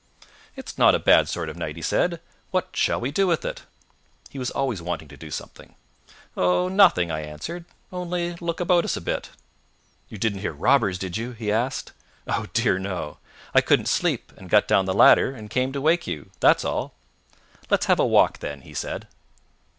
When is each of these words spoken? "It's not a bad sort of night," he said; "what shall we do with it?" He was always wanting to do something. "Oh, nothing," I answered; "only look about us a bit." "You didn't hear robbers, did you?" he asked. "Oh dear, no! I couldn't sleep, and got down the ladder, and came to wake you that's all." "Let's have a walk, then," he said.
"It's 0.55 0.79
not 0.79 0.95
a 0.95 0.99
bad 0.99 1.27
sort 1.29 1.47
of 1.47 1.55
night," 1.57 1.75
he 1.75 1.83
said; 1.83 2.19
"what 2.49 2.69
shall 2.73 2.99
we 2.99 3.11
do 3.11 3.27
with 3.27 3.45
it?" 3.45 3.65
He 4.31 4.39
was 4.39 4.49
always 4.49 4.81
wanting 4.81 5.07
to 5.09 5.15
do 5.15 5.29
something. 5.29 5.75
"Oh, 6.35 6.67
nothing," 6.69 7.11
I 7.11 7.19
answered; 7.21 7.65
"only 7.91 8.33
look 8.37 8.59
about 8.59 8.83
us 8.83 8.97
a 8.97 8.99
bit." 9.01 9.29
"You 10.09 10.17
didn't 10.17 10.39
hear 10.39 10.53
robbers, 10.53 10.97
did 10.97 11.17
you?" 11.17 11.33
he 11.33 11.51
asked. 11.51 11.91
"Oh 12.25 12.47
dear, 12.51 12.79
no! 12.79 13.19
I 13.53 13.61
couldn't 13.61 13.85
sleep, 13.89 14.33
and 14.37 14.49
got 14.49 14.67
down 14.67 14.85
the 14.85 14.95
ladder, 14.95 15.35
and 15.35 15.51
came 15.51 15.71
to 15.71 15.81
wake 15.81 16.07
you 16.07 16.31
that's 16.39 16.65
all." 16.65 16.95
"Let's 17.69 17.85
have 17.85 17.99
a 17.99 18.03
walk, 18.07 18.39
then," 18.39 18.61
he 18.61 18.73
said. 18.73 19.07